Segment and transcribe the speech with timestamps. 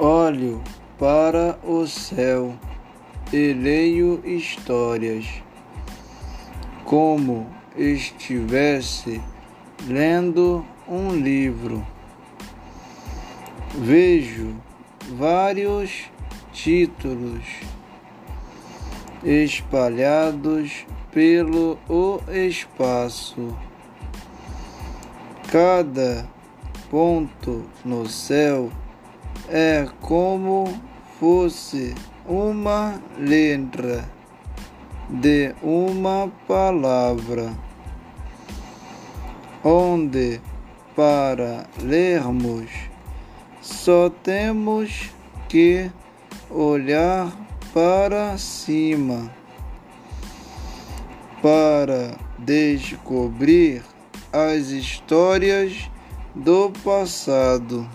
[0.00, 0.62] Olho
[0.96, 2.54] para o céu
[3.32, 5.26] e leio histórias,
[6.84, 9.20] como estivesse
[9.88, 11.84] lendo um livro.
[13.74, 14.54] Vejo
[15.16, 16.04] vários
[16.52, 17.42] títulos
[19.24, 23.52] espalhados pelo o espaço.
[25.50, 26.24] Cada
[26.88, 28.70] ponto no céu
[29.50, 30.66] é como
[31.18, 31.94] fosse
[32.26, 34.08] uma letra
[35.08, 37.52] de uma palavra,
[39.64, 40.40] onde
[40.94, 42.70] para lermos
[43.60, 45.10] só temos
[45.48, 45.90] que
[46.50, 47.32] olhar
[47.72, 49.30] para cima
[51.42, 53.82] para descobrir
[54.32, 55.90] as histórias
[56.34, 57.88] do passado.